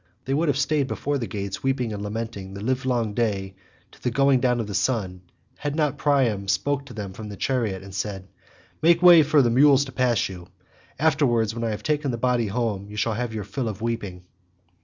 [0.25, 3.53] They would have stayed before the gates, weeping and lamenting the livelong day
[3.91, 5.21] to the going down of the sun,
[5.59, 8.27] had not Priam spoken to them from the chariot and said,
[8.81, 10.47] "Make way for the mules to pass you.
[10.97, 14.23] Afterwards when I have taken the body home you shall have your fill of weeping."